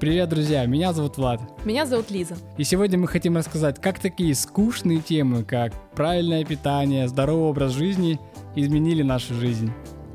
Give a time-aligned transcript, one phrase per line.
[0.00, 0.64] Привет, друзья!
[0.64, 1.42] Меня зовут Влад.
[1.66, 2.34] Меня зовут Лиза.
[2.56, 8.18] И сегодня мы хотим рассказать, как такие скучные темы, как правильное питание, здоровый образ жизни
[8.56, 9.70] изменили нашу жизнь.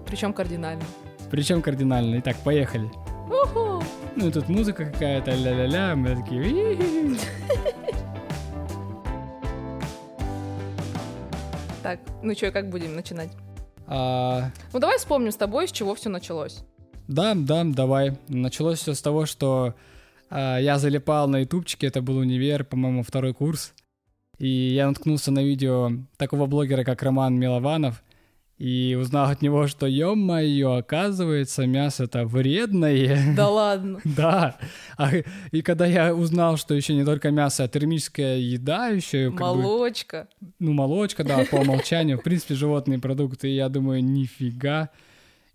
[0.07, 0.83] Причем кардинально.
[1.29, 2.17] Причем кардинально.
[2.19, 2.89] Итак, поехали.
[3.27, 3.83] Уху!
[4.15, 7.17] Ну и тут музыка какая-то, ля-ля-ля, мы такие...
[11.83, 13.29] Так, ну что, как будем начинать?
[13.85, 16.63] А, Ну давай вспомним с тобой, с чего все началось.
[17.07, 18.17] Да, да, давай.
[18.27, 19.75] Началось все с того, что
[20.29, 23.73] а, я залипал на ютубчике, это был универ, по-моему, второй курс.
[24.37, 28.03] И я наткнулся на видео такого блогера, как Роман Милованов,
[28.57, 33.33] и узнал от него, что, ё-моё, оказывается, мясо это вредное.
[33.35, 33.99] Да ладно.
[34.05, 34.57] Да.
[34.97, 35.11] А,
[35.51, 39.61] и когда я узнал, что еще не только мясо, а термическая еда еще, как бы,
[39.61, 40.27] Молочка.
[40.59, 44.89] ну, молочка, да, по умолчанию, в принципе, животные продукты, и я думаю, нифига.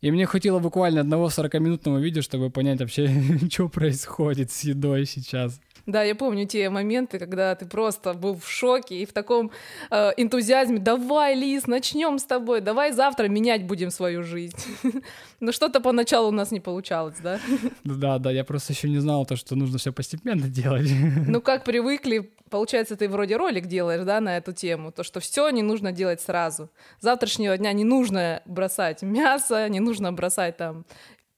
[0.00, 3.10] И мне хватило буквально одного 40-минутного видео, чтобы понять вообще,
[3.50, 5.60] что происходит с едой сейчас.
[5.90, 9.50] Да, я помню те моменты, когда ты просто был в шоке и в таком
[9.90, 10.78] э, энтузиазме.
[10.78, 14.56] Давай, Лиз, начнем с тобой, давай завтра менять будем свою жизнь.
[15.40, 17.40] Но что-то поначалу у нас не получалось, да?
[17.84, 20.88] Да, да, я просто еще не знал то, что нужно все постепенно делать.
[21.26, 25.48] Ну, как привыкли, получается, ты вроде ролик делаешь, да, на эту тему, то, что все
[25.50, 26.68] не нужно делать сразу.
[27.00, 30.84] С завтрашнего дня не нужно бросать мясо, не нужно бросать там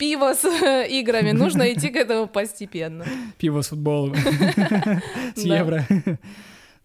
[0.03, 0.45] пиво с
[0.91, 3.05] играми, нужно идти к этому постепенно.
[3.39, 4.17] Пиво с футболом.
[5.36, 5.86] С евро.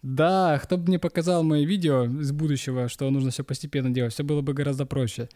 [0.04, 4.24] Да, кто бы мне показал мои видео из будущего, что нужно все постепенно делать, все
[4.24, 5.30] было бы гораздо проще.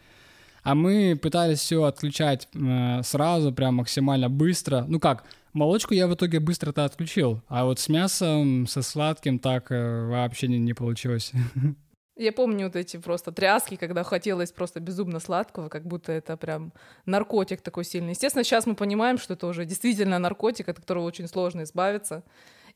[0.62, 4.84] А мы пытались все отключать э, сразу, прям максимально быстро.
[4.88, 9.72] Ну как, молочку я в итоге быстро-то отключил, а вот с мясом, со сладким так
[9.72, 11.32] э, вообще не, не получилось.
[12.16, 16.72] Я помню вот эти просто тряски, когда хотелось просто безумно сладкого, как будто это прям
[17.06, 18.10] наркотик такой сильный.
[18.10, 22.22] Естественно, сейчас мы понимаем, что это уже действительно наркотик, от которого очень сложно избавиться.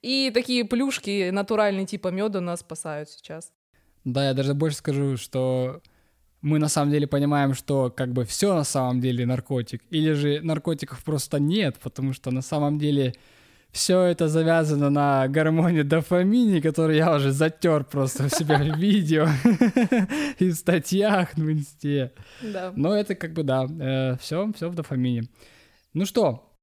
[0.01, 3.53] И такие плюшки натуральные типа меда нас спасают сейчас.
[4.05, 5.83] Да, я даже больше скажу, что
[6.41, 10.41] мы на самом деле понимаем, что как бы все на самом деле наркотик, или же
[10.43, 13.15] наркотиков просто нет, потому что на самом деле
[13.77, 19.29] все это завязано на гормоне дофамине, который я уже затер просто в себя в видео
[20.39, 22.13] и в статьях в инсте.
[22.43, 22.73] Да.
[22.75, 25.25] Но это как бы да, все, все в дофамине.
[25.93, 26.55] Ну что,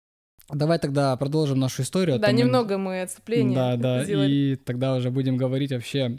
[0.52, 2.16] давай тогда продолжим нашу историю.
[2.16, 4.32] а Да, немного мы отступления да, да, сделали.
[4.32, 6.18] и тогда уже будем говорить вообще,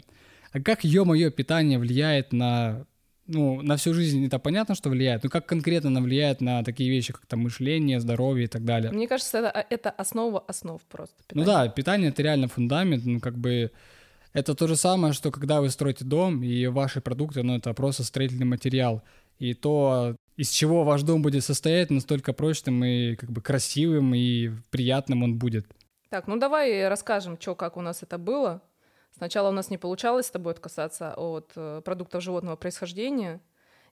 [0.53, 2.85] а как ё-моё питание влияет на,
[3.27, 6.89] ну, на всю жизнь, это понятно, что влияет, но как конкретно оно влияет на такие
[6.89, 8.91] вещи, как там мышление, здоровье и так далее.
[8.91, 11.15] Мне кажется, это, это основа основ просто.
[11.31, 11.45] Ну питания.
[11.45, 13.71] да, питание это реально фундамент, ну как бы
[14.33, 18.03] это то же самое, что когда вы строите дом, и ваши продукты, ну это просто
[18.03, 19.01] строительный материал.
[19.39, 24.51] И то, из чего ваш дом будет состоять, настолько прочным и как бы красивым и
[24.69, 25.65] приятным он будет.
[26.09, 28.61] Так, ну давай расскажем, что, как у нас это было.
[29.17, 33.39] Сначала у нас не получалось с тобой отказаться от э, продуктов животного происхождения,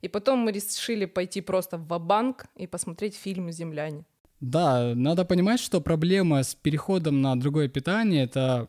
[0.02, 4.04] и потом мы решили пойти просто в банк и посмотреть фильм «Земляне».
[4.42, 8.68] Да, надо понимать, что проблема с переходом на другое питание это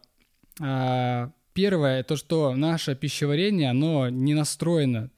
[0.60, 5.10] а, первое, то что наше пищеварение, оно не настроено.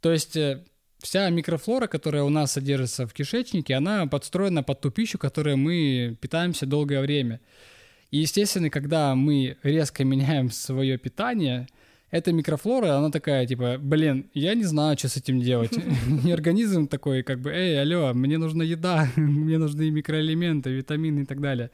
[0.00, 0.64] То есть э,
[0.98, 6.16] вся микрофлора, которая у нас содержится в кишечнике, она подстроена под ту пищу, которой мы
[6.20, 7.40] питаемся долгое время.
[8.10, 11.66] И, естественно, когда мы резко меняем свое питание,
[12.10, 15.72] эта микрофлора, она такая, типа, блин, я не знаю, что с этим делать.
[16.24, 21.24] И организм такой, как бы, эй, алло, мне нужна еда, мне нужны микроэлементы, витамины и
[21.24, 21.70] так далее.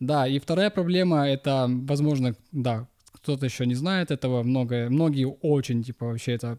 [0.00, 5.84] Да, и вторая проблема, это, возможно, да, кто-то еще не знает этого, много, многие очень,
[5.84, 6.58] типа, вообще это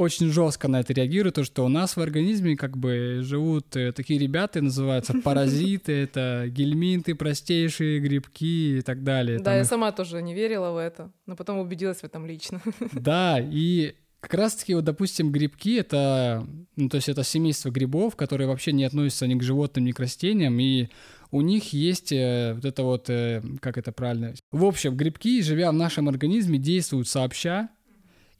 [0.00, 3.92] очень жестко на это реагируют, то, что у нас в организме как бы живут э,
[3.92, 9.38] такие ребята, называются паразиты, это гельминты, простейшие грибки и так далее.
[9.38, 12.26] Да, Там я их сама тоже не верила в это, но потом убедилась в этом
[12.26, 12.60] лично.
[12.92, 16.46] Да, и как раз-таки, вот, допустим, грибки— это,
[16.76, 20.00] ну, то есть это семейство грибов, которые вообще не относятся ни к животным, ни к
[20.00, 20.88] растениям, и
[21.30, 24.34] у них есть э, вот это вот, э, как это правильно?
[24.50, 27.70] В общем, грибки, живя в нашем организме, действуют сообща,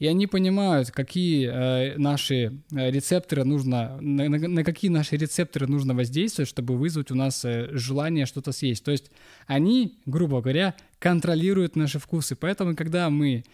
[0.00, 2.34] и они понимают, какие э, наши
[2.72, 7.44] э, рецепторы нужно, на, на- на какие наши рецепторы нужно воздействовать, чтобы вызвать у нас
[7.44, 8.82] э, желание что-то съесть.
[8.82, 9.10] То есть
[9.46, 12.34] они, грубо говоря, контролируют наши вкусы.
[12.34, 13.44] Поэтому, когда мы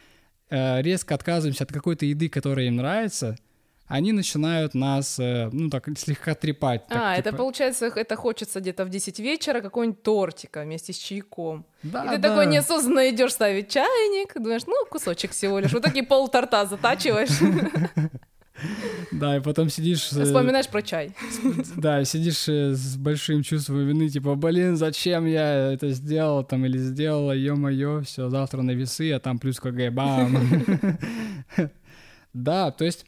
[0.49, 3.37] э, резко отказываемся от какой-то еды, которая им нравится,
[3.89, 6.87] они начинают нас, э, ну так, слегка трепать.
[6.89, 10.97] так, а, это типа, получается, это хочется где-то в 10 вечера какой-нибудь тортика вместе с
[10.97, 11.65] чайком.
[11.83, 12.29] Да, и ты да.
[12.31, 15.73] такой неосознанно идешь ставить чайник, думаешь, ну, кусочек всего лишь.
[15.73, 17.39] Вот такие пол торта затачиваешь.
[19.13, 20.11] Да, и потом сидишь...
[20.13, 21.15] э, Вспоминаешь про чай.
[21.77, 26.79] Да, сидишь э, с большим чувством вины, типа, блин, зачем я это сделал там или
[26.79, 30.39] сделала, ё-моё, все, завтра на весы, а там плюс КГ, бам.
[32.33, 33.07] Да, то есть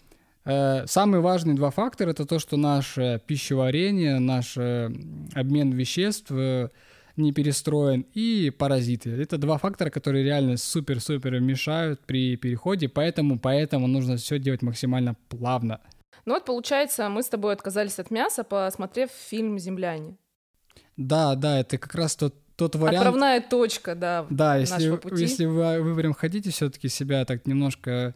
[0.49, 4.91] э, самые важные два фактора это то, что наше пищеварение, наш э,
[5.35, 6.69] обмен веществ э,
[7.17, 9.11] не перестроен, и паразиты.
[9.11, 15.17] Это два фактора, которые реально супер-супер мешают при переходе, поэтому, поэтому нужно все делать максимально
[15.29, 15.81] плавно.
[16.25, 20.17] Ну вот, получается, мы с тобой отказались от мяса, посмотрев фильм «Земляне».
[20.97, 23.06] Да, да, это как раз тот, тот вариант.
[23.06, 25.23] Отправная точка, да, Да, если, пути.
[25.23, 28.15] если вы, вы прям хотите все-таки себя так немножко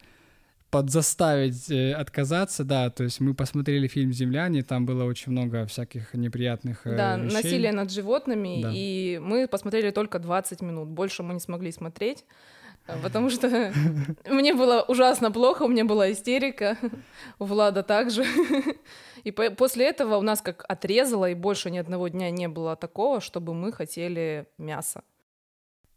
[0.73, 6.15] подзаставить э, отказаться, да, то есть мы посмотрели фильм «Земляне», там было очень много всяких
[6.15, 7.35] неприятных э, Да, вещей.
[7.37, 8.71] насилие над животными, Да.
[8.75, 12.25] и мы посмотрели только 20 минут, больше мы не смогли смотреть,
[12.89, 13.49] э, потому что
[14.31, 16.79] мне было ужасно плохо, у меня была истерика,
[17.39, 18.25] у Влада также.
[19.25, 22.77] И по- после этого у нас как отрезало, и больше ни одного дня не было
[22.77, 25.03] такого, чтобы мы хотели мясо.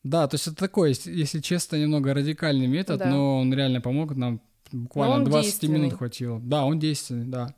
[0.04, 3.06] Да, то есть это такой, если- если честно, немного радикальный метод, Да.
[3.06, 4.40] но он реально помог нам,
[4.72, 5.90] буквально он 20 минут действенный.
[5.92, 6.40] хватило.
[6.40, 7.54] Да, он действенный, да.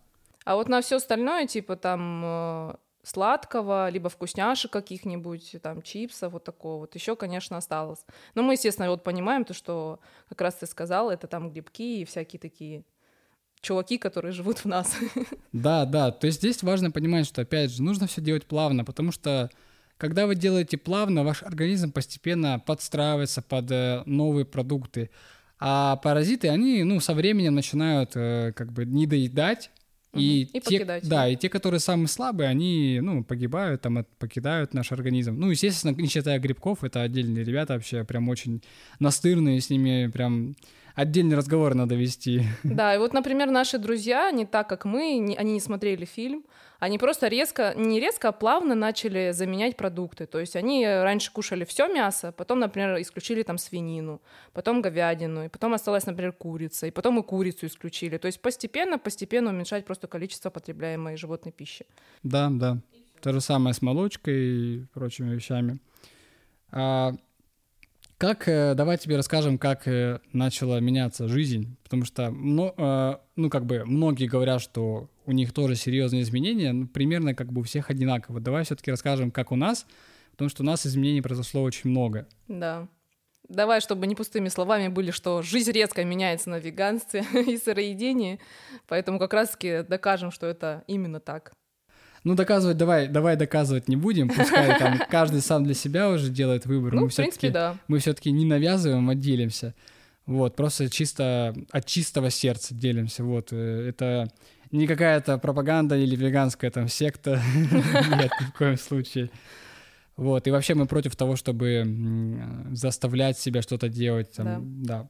[0.45, 6.43] А вот на все остальное, типа там э, сладкого, либо вкусняшек каких-нибудь, там чипсов, вот
[6.43, 8.05] такого вот, еще, конечно, осталось.
[8.35, 9.99] Но мы, естественно, вот понимаем то, что
[10.29, 12.83] как раз ты сказал, это там грибки и всякие такие
[13.61, 14.95] чуваки, которые живут в нас.
[15.53, 19.11] Да, да, то есть здесь важно понимать, что, опять же, нужно все делать плавно, потому
[19.11, 19.49] что
[19.97, 25.09] когда вы делаете плавно, ваш организм постепенно подстраивается под э, новые продукты,
[25.59, 29.71] а паразиты, они, ну, со временем начинают э, как бы недоедать,
[30.13, 30.43] и.
[30.43, 31.27] И те, покидать, да, да.
[31.27, 35.35] и те, которые самые слабые, они, ну, погибают, там, от- покидают наш организм.
[35.37, 38.63] Ну, естественно, не считая грибков, это отдельные ребята вообще прям очень
[38.99, 40.55] настырные, с ними прям
[40.97, 42.41] отдельный разговор надо вести.
[42.63, 46.43] Да, и вот, например, наши друзья, не так, как мы, не- они не смотрели фильм,
[46.79, 50.25] они просто резко, не резко, а плавно начали заменять продукты.
[50.25, 54.21] То есть они раньше кушали все мясо, потом, например, исключили там свинину,
[54.53, 58.17] потом говядину, и потом осталась, например, курица, и потом и курицу исключили.
[58.17, 61.85] То есть постепенно, постепенно уменьшать просто количество потребляемой животной пищи.
[62.23, 62.77] Да, да.
[63.21, 65.79] То же самое с молочкой и прочими вещами.
[66.71, 67.13] А,
[68.17, 73.65] как, э, давай тебе расскажем, как э, начала меняться жизнь, потому что, э, ну, как
[73.65, 77.89] бы, многие говорят, что у них тоже серьезные изменения, ну, примерно как бы у всех
[77.89, 78.39] одинаково.
[78.39, 79.85] Давай все-таки расскажем, как у нас,
[80.31, 82.27] потому что у нас изменений произошло очень много.
[82.47, 82.87] Да.
[83.49, 88.39] Давай, чтобы не пустыми словами были, что жизнь резко меняется на веганстве и сыроедении,
[88.87, 91.53] поэтому как раз-таки докажем, что это именно так.
[92.27, 96.65] Ну, доказывать давай, давай доказывать не будем, пускай там каждый сам для себя уже делает
[96.65, 96.93] выбор.
[96.93, 97.77] Ну, Мы в принципе, да.
[97.87, 99.73] мы все-таки не навязываем, а делимся.
[100.25, 103.23] Вот, просто чисто от чистого сердца делимся.
[103.23, 104.29] Вот, э, это
[104.71, 107.41] не какая-то пропаганда или веганская там секта.
[107.63, 109.29] Нет, ни в коем случае.
[110.17, 111.85] Вот, и вообще мы против того, чтобы
[112.71, 114.33] заставлять себя что-то делать.
[114.33, 115.07] Там, да.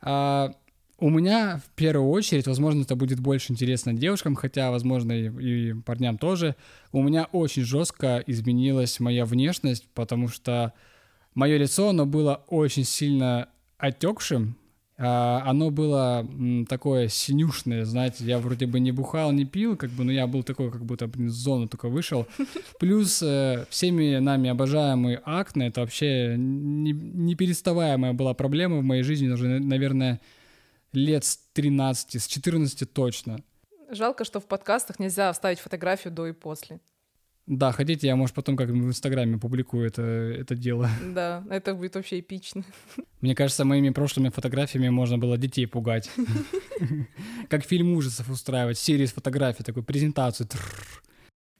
[0.00, 0.54] А,
[1.02, 5.74] у меня в первую очередь, возможно, это будет больше интересно девушкам, хотя, возможно, и, и
[5.74, 6.54] парням тоже.
[6.92, 10.72] У меня очень жестко изменилась моя внешность, потому что
[11.34, 14.56] мое лицо, оно было очень сильно отекшим.
[14.96, 16.24] А, оно было
[16.68, 20.44] такое синюшное, знаете, я вроде бы не бухал, не пил, как бы, но я был
[20.44, 22.28] такой, как будто блин, с зоны только вышел.
[22.78, 29.26] Плюс э, всеми нами обожаемый акне, это вообще не- непереставаемая была проблема в моей жизни
[29.26, 30.20] уже, наверное,
[30.92, 33.38] лет с 13, с 14 точно.
[33.90, 36.80] Жалко, что в подкастах нельзя вставить фотографию до и после.
[37.46, 40.88] Да, хотите, я, может, потом как в Инстаграме публикую это, это дело.
[41.14, 42.64] Да, это будет вообще эпично.
[43.20, 46.10] Мне кажется, моими прошлыми фотографиями можно было детей пугать.
[47.50, 50.48] Как фильм ужасов устраивать, серию из фотографий, такую презентацию.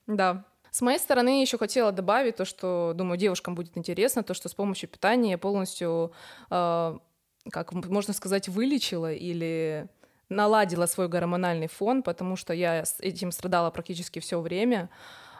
[0.06, 0.44] Да.
[0.70, 4.54] С моей стороны еще хотела добавить то, что, думаю, девушкам будет интересно, то, что с
[4.54, 6.12] помощью питания полностью,
[6.48, 6.98] э,
[7.50, 9.88] как можно сказать, вылечила или
[10.28, 14.88] наладила свой гормональный фон, потому что я с этим страдала практически все время.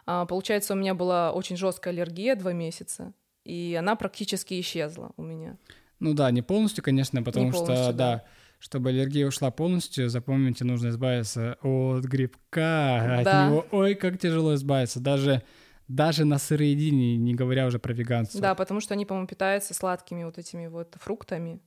[0.05, 3.13] А, получается, у меня была очень жесткая аллергия два месяца,
[3.45, 5.57] и она практически исчезла у меня.
[6.01, 8.25] Ну да, не полностью, конечно, потому что, полностью, да, да.
[8.59, 13.47] чтобы аллергия ушла полностью, запомните, нужно избавиться от грибка, от Да.
[13.47, 15.43] него, ой, как тяжело избавиться, даже,
[15.87, 18.41] даже на сыроедении, не говоря уже про веганство.
[18.41, 21.61] Да, потому что они, по-моему, питаются сладкими вот этими вот фруктами.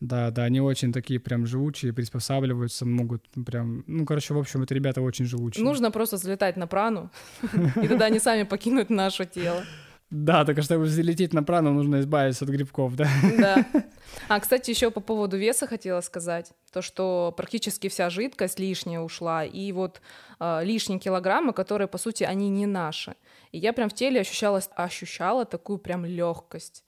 [0.00, 4.74] Да, да, они очень такие прям живучие, приспосабливаются, могут прям, ну, короче, в общем, это
[4.74, 5.64] ребята очень живучие.
[5.64, 7.10] Нужно просто залетать на прану,
[7.82, 9.64] и тогда они сами покинут наше тело.
[10.10, 13.08] Да, только чтобы залететь на прану, нужно избавиться от грибков, да?
[13.38, 13.66] Да.
[14.28, 16.52] А, кстати, еще по поводу веса хотела сказать.
[16.72, 20.00] То, что практически вся жидкость лишняя ушла, и вот
[20.38, 23.16] э, лишние килограммы, которые, по сути, они не наши.
[23.50, 26.84] И я прям в теле ощущала, ощущала такую прям легкость.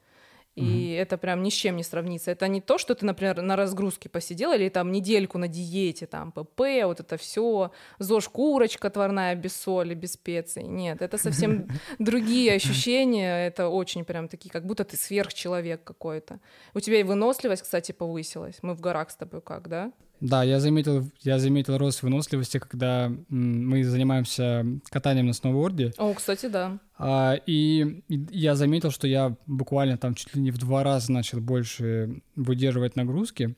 [0.57, 2.31] И mm это прям ни с чем не сравнится.
[2.31, 6.33] Это не то, что ты, например, на разгрузке посидел или там недельку на диете, там
[6.33, 10.63] ПП, вот это все, ЗОЖ курочка тварная без соли, без специй.
[10.63, 13.47] Нет, это совсем другие ощущения.
[13.47, 16.41] Это очень прям такие, как будто ты сверхчеловек какой-то.
[16.75, 18.57] У тебя и выносливость, кстати, повысилась.
[18.63, 19.93] Мы в горах с тобой как, да?
[20.21, 25.93] Да, я заметил, я заметил рост выносливости, когда мы занимаемся катанием на сноуборде.
[25.99, 26.79] О, кстати, да.
[26.99, 31.41] А, и я заметил, что я буквально там чуть ли не в два раза начал
[31.41, 33.57] больше выдерживать нагрузки.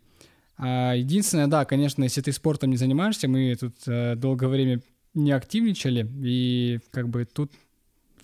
[0.57, 4.81] А, единственное, да, конечно, если ты спортом не занимаешься, мы тут а, долгое время
[5.15, 7.53] не активничали, и как бы тут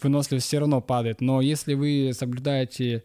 [0.03, 1.21] выносливость все равно падает.
[1.21, 3.05] Но если вы соблюдаете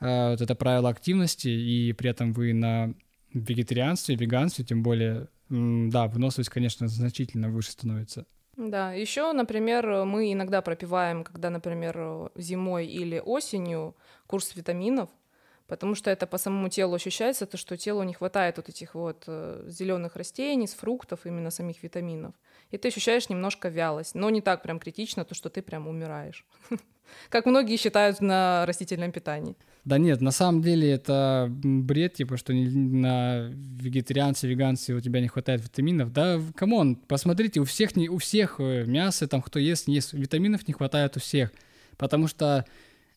[0.00, 2.94] а, вот это правило активности, и при этом вы на
[3.32, 8.26] вегетарианстве, веганстве, тем более, да, выносливость, конечно, значительно выше становится.
[8.56, 13.94] Да, еще, например, мы иногда пропиваем, когда, например, зимой или осенью
[14.26, 15.10] курс витаминов,
[15.68, 19.24] потому что это по самому телу ощущается, то, что телу не хватает вот этих вот
[19.28, 22.34] э, зеленых растений, с фруктов, именно самих витаминов.
[22.70, 26.44] И ты ощущаешь немножко вялость, но не так прям критично, то, что ты прям умираешь.
[27.30, 29.56] Как многие считают на растительном питании.
[29.84, 35.28] Да нет, на самом деле это бред, типа, что на вегетарианце, веганце у тебя не
[35.28, 36.12] хватает витаминов.
[36.12, 39.94] Да, come on, посмотрите, у всех, не, у всех э, мясо, там, кто ест, не
[39.94, 41.52] ест, витаминов не хватает у всех.
[41.96, 42.66] Потому что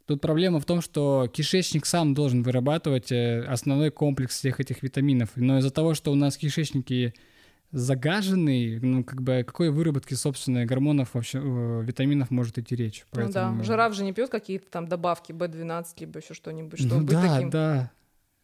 [0.06, 5.32] тут проблема в том, что кишечник сам должен вырабатывать э, основной комплекс всех этих витаминов.
[5.36, 7.14] Но из-за того, что у нас кишечники
[7.72, 13.06] загаженный, ну, как бы, какой выработке, собственно, гормонов, вообще, э, витаминов может идти речь.
[13.12, 13.52] Поэтому...
[13.52, 17.02] Ну да, жираф же не пьет какие-то там добавки B12, либо еще что-нибудь, чтобы ну,
[17.02, 17.50] быть да, таким.
[17.50, 17.92] Да,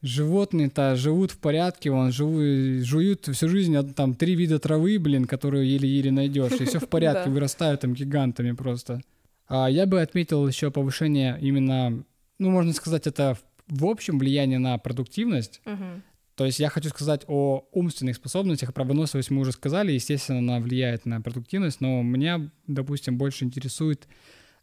[0.03, 5.69] Животные-то живут в порядке, вон, живут, жуют всю жизнь там три вида травы, блин, которые
[5.69, 9.01] еле-еле найдешь, и все в порядке, вырастают там гигантами просто.
[9.47, 12.03] А я бы отметил еще повышение именно,
[12.37, 15.61] ну, можно сказать, это в общем влияние на продуктивность.
[15.65, 16.01] Угу.
[16.37, 20.59] То есть я хочу сказать о умственных способностях, про выносливость мы уже сказали, естественно, она
[20.59, 24.07] влияет на продуктивность, но меня, допустим, больше интересует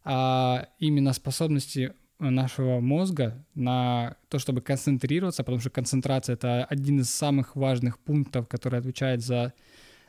[0.04, 7.10] а, именно способности нашего мозга на то, чтобы концентрироваться, потому что концентрация— это один из
[7.10, 9.52] самых важных пунктов, который отвечает за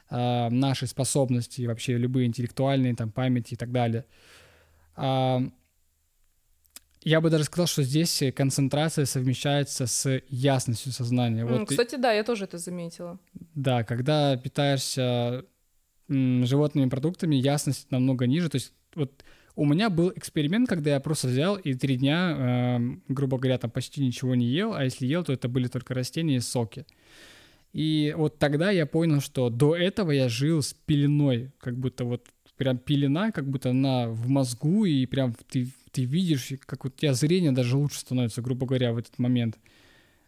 [0.08, 4.06] а, наши способности, вообще любые интеллектуальные, там, памяти и так далее.
[4.96, 5.42] А,
[7.06, 11.46] я бы даже сказал, что здесь концентрация совмещается с ясностью сознания.
[11.46, 13.20] Вот Кстати, да, я тоже это заметила.
[13.54, 15.46] Да, когда питаешься
[16.10, 18.50] животными продуктами, ясность намного ниже.
[18.50, 19.24] То есть вот
[19.56, 23.70] у меня был эксперимент, когда я просто взял и три дня, э, грубо говоря, там
[23.70, 26.86] почти ничего не ел, а если ел, то это были только растения и соки.
[27.72, 32.30] И вот тогда я понял, что до этого я жил с пеленой, как будто вот
[32.58, 37.14] прям пелена, как будто она в мозгу, и прям ты ты видишь, как у тебя
[37.14, 39.58] зрение даже лучше становится, грубо говоря, в этот момент.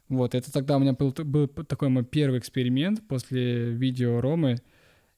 [0.07, 4.59] Вот, это тогда у меня был, был такой мой первый эксперимент после видео Ромы,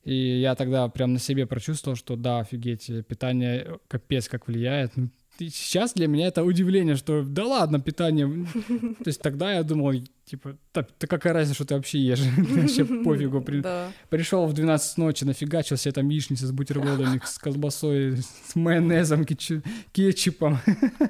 [0.04, 4.98] и я тогда прям на себе прочувствовал, что да, офигеть, питание капец как влияет.
[4.98, 5.10] Ну,
[5.48, 8.46] сейчас для меня это удивление, что да ладно, питание.
[8.67, 9.93] То есть тогда я думал,
[10.25, 12.19] типа, да, да какая разница, что ты вообще ешь?
[12.38, 13.41] Вообще пофигу.
[13.41, 13.62] При...
[13.62, 13.91] Да.
[14.10, 20.60] Пришел в 12 ночи, нафигачил себе там яичницы с бутербродами, с колбасой, с майонезом, кетчупом.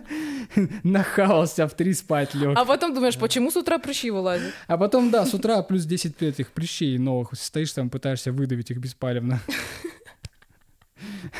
[0.83, 2.57] Нахавался, в три спать лег.
[2.57, 4.53] А потом думаешь, почему с утра прыщи вылазят?
[4.67, 7.31] А потом, да, с утра плюс 10 этих прыщей новых.
[7.33, 9.41] Стоишь там, пытаешься выдавить их беспалевно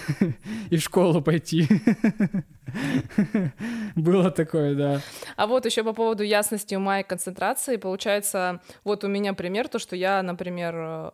[0.70, 1.68] и в школу пойти.
[3.96, 5.02] Было такое, да.
[5.36, 9.80] А вот еще по поводу ясности ума и концентрации, получается, вот у меня пример, то,
[9.80, 11.14] что я, например,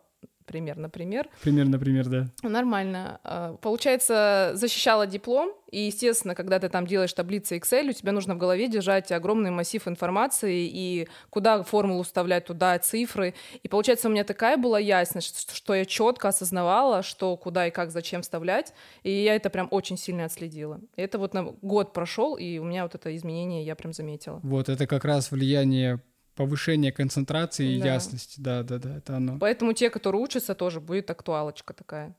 [0.56, 1.30] пример, например.
[1.42, 2.28] Пример, например, да.
[2.42, 3.20] Нормально.
[3.26, 8.36] А, получается, защищала диплом, и, естественно, когда ты там делаешь таблицы Excel, у тебя нужно
[8.36, 13.34] в голове держать огромный массив информации, и куда формулу вставлять, туда цифры.
[13.64, 17.92] И, получается, у меня такая была ясность, что я четко осознавала, что куда и как,
[17.92, 20.80] зачем вставлять, и я это прям очень сильно отследила.
[20.96, 24.40] И это вот на год прошел, и у меня вот это изменение я прям заметила.
[24.42, 26.00] Вот, это как раз влияние
[26.36, 27.94] повышение концентрации и да.
[27.94, 28.40] ясности.
[28.40, 29.38] Да, да, да, это оно.
[29.40, 32.16] Поэтому те, которые учатся, тоже будет актуалочка такая.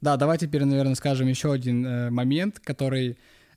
[0.00, 3.10] Да, давай теперь, наверное, скажем еще один э, момент, который,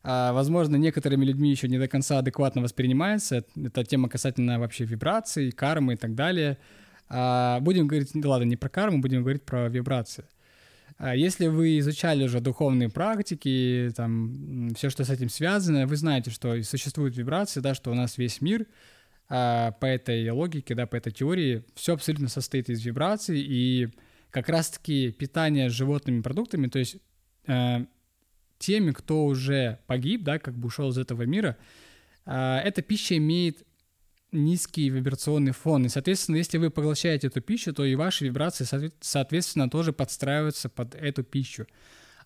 [0.03, 3.43] э, возможно, некоторыми людьми еще не до конца адекватно воспринимается.
[3.55, 6.57] Это тема касательно вообще вибраций, кармы и так далее.
[7.09, 10.25] А, будем говорить, ну ладно, не про карму, будем говорить про вибрации.
[10.97, 16.29] А если вы изучали уже духовные практики, там, все, что с этим связано, вы знаете,
[16.29, 18.67] что существуют вибрации, да, что у нас весь мир
[19.29, 23.89] по этой логике, да, по этой теории, все абсолютно состоит из вибраций, и
[24.31, 26.97] как раз-таки питание животными продуктами, то есть
[27.47, 27.85] э,
[28.57, 31.57] теми, кто уже погиб, да, как бы ушел из этого мира,
[32.25, 33.65] э, эта пища имеет
[34.31, 35.85] низкий вибрационный фон.
[35.85, 38.65] И, соответственно, если вы поглощаете эту пищу, то и ваши вибрации,
[38.99, 41.67] соответственно, тоже подстраиваются под эту пищу.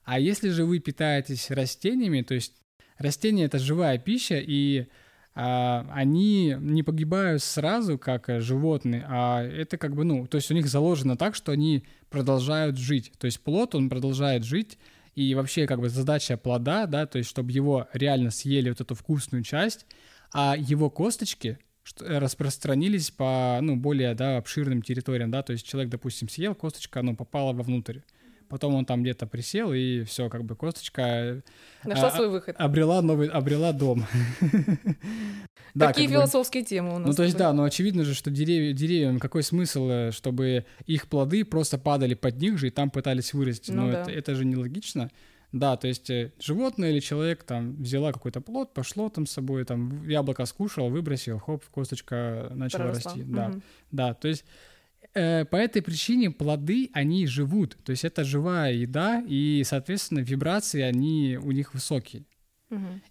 [0.03, 2.53] А если же вы питаетесь растениями, то есть
[2.97, 4.85] растения— это живая пища, и а,
[5.35, 10.67] они не погибают сразу, как животные, а это как бы, ну, то есть у них
[10.67, 13.11] заложено так, что они продолжают жить.
[13.17, 14.77] То есть плод, он продолжает жить,
[15.15, 18.95] и вообще как бы задача плода, да, то есть чтобы его реально съели вот эту
[18.95, 19.85] вкусную часть,
[20.31, 21.57] а его косточки—
[22.01, 27.01] Э, распространились по, ну, более, да, обширным территориям, да, то есть человек, допустим, съел, косточка,
[27.01, 27.99] ну, попала вовнутрь.
[28.49, 31.41] Потом он там где-то присел, и все, как бы косточка э,
[31.83, 32.55] Нашла а, свой выход.
[32.57, 34.05] Обрела новый, обрела дом.
[35.77, 37.07] Какие философские темы у нас?
[37.07, 41.07] Ну, то есть, да, но очевидно же, что деревья, деревьям какой смысл, э, чтобы их
[41.07, 43.71] плоды просто падали под них же и там пытались вырасти?
[43.71, 45.09] Ну, это, это же нелогично.
[45.53, 49.63] Да, то есть э, животное или человек там взяла какой-то плод, пошло там с собой,
[49.65, 53.11] там яблоко скушал, выбросил, хоп, косточка начала Проросла.
[53.11, 53.21] расти.
[53.21, 53.33] Угу.
[53.33, 53.51] Да,
[53.91, 54.45] да, то есть
[55.13, 60.81] э, по этой причине плоды, они живут, то есть это живая еда, и, соответственно, вибрации,
[60.81, 62.25] они у них высокие.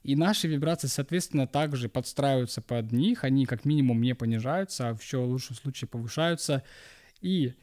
[0.02, 5.02] И наши вибрации, соответственно, также подстраиваются под них, они как минимум не понижаются, а в
[5.02, 6.64] еще лучшем случае повышаются.
[7.20, 7.54] И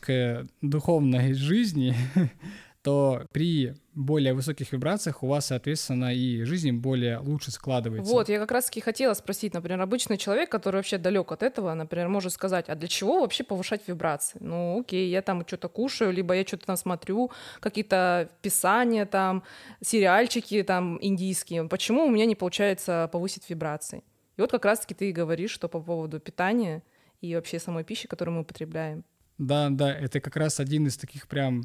[0.00, 1.94] к духовной жизни
[2.82, 8.12] то при более высоких вибрациях у вас, соответственно, и жизнь более лучше складывается.
[8.12, 12.08] Вот, я как раз-таки хотела спросить, например, обычный человек, который вообще далек от этого, например,
[12.08, 14.38] может сказать, а для чего вообще повышать вибрации?
[14.40, 17.30] Ну, окей, я там что-то кушаю, либо я что-то там смотрю,
[17.60, 19.42] какие-то писания там,
[19.82, 21.68] сериальчики там индийские.
[21.68, 24.02] Почему у меня не получается повысить вибрации?
[24.36, 26.82] И вот как раз-таки ты говоришь, что по поводу питания
[27.20, 29.04] и вообще самой пищи, которую мы употребляем.
[29.36, 31.64] Да, да, это как раз один из таких прям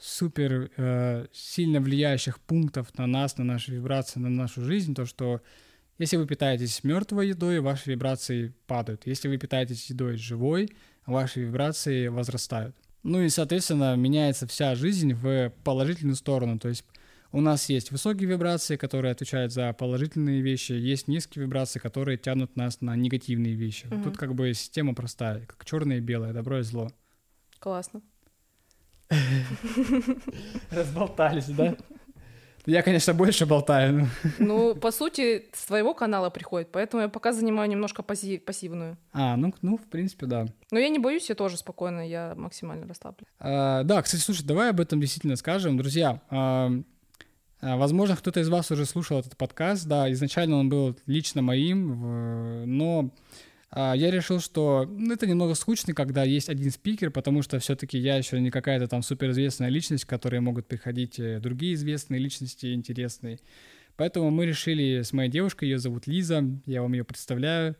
[0.00, 5.42] супер э, сильно влияющих пунктов на нас, на наши вибрации, на нашу жизнь, то что
[5.98, 9.02] если вы питаетесь мертвой едой, ваши вибрации падают.
[9.04, 10.70] Если вы питаетесь едой живой,
[11.04, 12.74] ваши вибрации возрастают.
[13.02, 16.58] Ну и, соответственно, меняется вся жизнь в положительную сторону.
[16.58, 16.84] То есть
[17.32, 22.56] у нас есть высокие вибрации, которые отвечают за положительные вещи, есть низкие вибрации, которые тянут
[22.56, 23.86] нас на негативные вещи.
[23.86, 24.02] Угу.
[24.02, 26.90] Тут как бы система простая, как черное и белое, добро и зло.
[27.58, 28.00] Классно.
[30.70, 31.76] Разболтались, да?
[32.66, 34.08] Я, конечно, больше болтаю.
[34.38, 38.98] Ну, по сути, с твоего канала приходит, поэтому я пока занимаю немножко пассив, пассивную.
[39.12, 40.46] А, ну, ну, в принципе, да.
[40.70, 43.26] Но я не боюсь, я тоже спокойно, я максимально расслаблен.
[43.38, 45.78] А, да, кстати, слушай, давай об этом действительно скажем.
[45.78, 46.70] Друзья, а,
[47.60, 52.66] а, возможно, кто-то из вас уже слушал этот подкаст, да, изначально он был лично моим,
[52.78, 53.10] но
[53.72, 58.16] я решил, что ну, это немного скучно, когда есть один спикер, потому что все-таки я
[58.16, 63.38] еще не какая-то там суперизвестная личность, к которой могут приходить э, другие известные личности интересные.
[63.96, 67.76] Поэтому мы решили с моей девушкой, ее зовут Лиза, я вам ее представляю.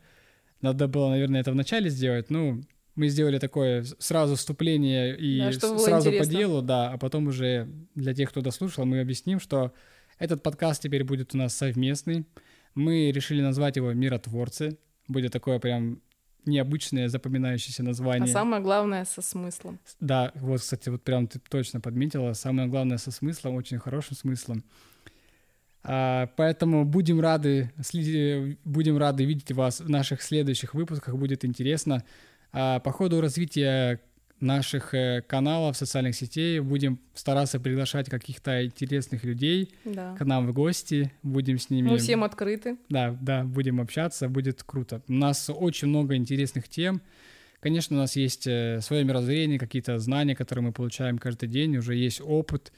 [0.61, 2.61] Надо было, наверное, это вначале сделать, ну,
[2.95, 6.19] мы сделали такое сразу вступление и да, сразу интересно.
[6.19, 9.73] по делу, да, а потом уже для тех, кто дослушал, мы объясним, что
[10.19, 12.25] этот подкаст теперь будет у нас совместный.
[12.75, 14.77] Мы решили назвать его «Миротворцы»,
[15.11, 16.01] будет такое прям
[16.45, 18.29] необычное запоминающееся название.
[18.29, 19.79] А самое главное со смыслом.
[19.99, 22.33] Да, вот, кстати, вот прям ты точно подметила.
[22.33, 24.63] Самое главное со смыслом, очень хорошим смыслом.
[25.83, 27.71] А, поэтому будем рады,
[28.63, 31.15] будем рады видеть вас в наших следующих выпусках.
[31.15, 32.03] Будет интересно.
[32.51, 34.01] А, по ходу развития
[34.41, 36.59] наших э, каналов, социальных сетей.
[36.59, 40.15] Будем стараться приглашать каких-то интересных людей да.
[40.15, 41.11] к нам в гости.
[41.23, 41.89] Будем с ними...
[41.89, 42.77] Мы всем открыты.
[42.89, 45.01] Да, да, будем общаться, будет круто.
[45.07, 47.01] У нас очень много интересных тем.
[47.59, 51.95] Конечно, у нас есть э, свое мировоззрение, какие-то знания, которые мы получаем каждый день, уже
[51.95, 52.73] есть опыт,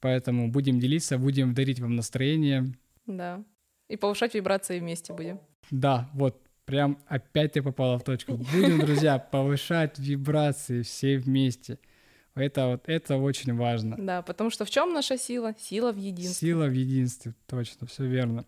[0.00, 2.74] поэтому будем делиться, будем дарить вам настроение.
[3.06, 3.42] Да,
[3.88, 5.40] и повышать вибрации вместе будем.
[5.70, 8.36] Да, вот Прям опять ты попала в точку.
[8.36, 11.78] Будем, друзья, повышать вибрации все вместе.
[12.34, 13.96] Это вот это очень важно.
[13.98, 15.54] Да, потому что в чем наша сила?
[15.58, 16.48] Сила в единстве.
[16.48, 18.44] Сила в единстве, точно, все верно.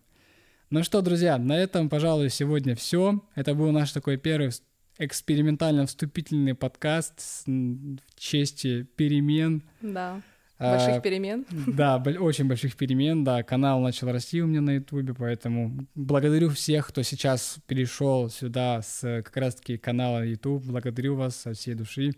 [0.69, 3.23] Ну что, друзья, на этом, пожалуй, сегодня все.
[3.33, 4.51] Это был наш такой первый
[4.99, 9.63] экспериментально вступительный подкаст в чести перемен.
[9.81, 10.21] Да.
[10.61, 11.45] Больших а, перемен.
[11.49, 13.41] Да, очень больших перемен, да.
[13.41, 19.01] Канал начал расти у меня на Ютубе, поэтому благодарю всех, кто сейчас перешел сюда с
[19.23, 20.63] как раз-таки канала YouTube.
[20.63, 22.11] Благодарю вас со всей души.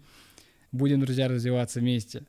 [0.73, 2.23] Будем, друзья, развиваться вместе.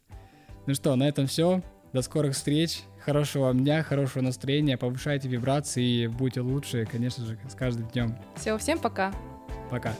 [0.66, 1.62] Ну что, на этом все.
[1.92, 2.82] До скорых встреч.
[3.04, 4.76] Хорошего вам дня, хорошего настроения.
[4.76, 8.16] Повышайте вибрации и будьте лучше, конечно же, с каждым днем.
[8.36, 9.12] Все, всем пока.
[9.70, 9.94] Пока.